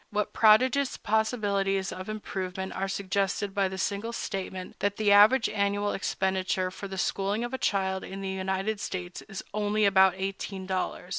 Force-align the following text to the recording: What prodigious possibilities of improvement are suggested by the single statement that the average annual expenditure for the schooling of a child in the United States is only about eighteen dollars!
What 0.09 0.33
prodigious 0.33 0.97
possibilities 0.97 1.91
of 1.91 2.09
improvement 2.09 2.73
are 2.73 2.87
suggested 2.87 3.53
by 3.53 3.67
the 3.67 3.77
single 3.77 4.13
statement 4.13 4.79
that 4.79 4.97
the 4.97 5.11
average 5.11 5.47
annual 5.47 5.91
expenditure 5.93 6.71
for 6.71 6.87
the 6.87 6.97
schooling 6.97 7.43
of 7.43 7.53
a 7.53 7.59
child 7.59 8.03
in 8.03 8.21
the 8.21 8.27
United 8.29 8.79
States 8.79 9.21
is 9.21 9.43
only 9.53 9.85
about 9.85 10.15
eighteen 10.17 10.65
dollars! 10.65 11.09